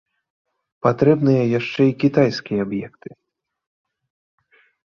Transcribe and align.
Патрэбныя 0.85 1.43
яшчэ 1.59 1.81
і 1.91 1.95
кітайскія 2.05 2.59
аб'екты. 2.69 3.09